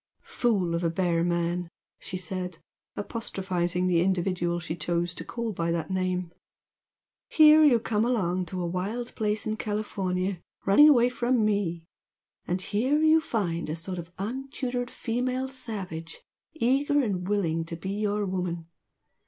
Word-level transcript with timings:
"Fool 0.25 0.73
of 0.73 0.83
a 0.83 0.89
bear 0.89 1.23
man!" 1.23 1.69
she 1.99 2.17
said, 2.17 2.57
apostrophising 2.97 3.85
the 3.85 4.01
individual 4.01 4.59
she 4.59 4.75
chose 4.75 5.13
to 5.13 5.23
call 5.23 5.51
by 5.53 5.69
that 5.69 5.91
name 5.91 6.33
"Here 7.29 7.63
you 7.63 7.79
come 7.79 8.03
along 8.03 8.47
to 8.47 8.63
a 8.63 8.65
wild 8.65 9.13
place 9.13 9.45
in 9.45 9.57
California 9.57 10.41
running 10.65 10.89
away 10.89 11.09
from 11.09 11.45
ME, 11.45 11.85
and 12.47 12.59
here 12.63 12.97
you 13.03 13.21
find 13.21 13.69
a 13.69 13.75
sort 13.75 13.99
of 13.99 14.11
untutored 14.17 14.89
female 14.89 15.47
savage 15.47 16.23
eager 16.53 16.99
and 17.03 17.27
willing 17.27 17.63
to 17.65 17.75
be 17.75 17.91
your 17.91 18.25
'woman!' 18.25 18.65